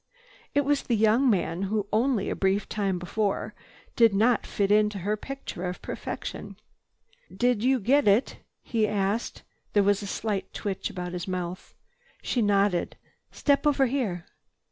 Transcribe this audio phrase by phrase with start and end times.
[0.55, 3.53] It was the young man who only a brief time before
[3.95, 6.57] did not fit into her picture of perfection.
[7.29, 9.43] "Di did you get it?" he asked.
[9.73, 11.75] There was a slight twitch about his mouth.
[12.23, 12.97] She nodded.
[13.31, 14.25] "Step over here."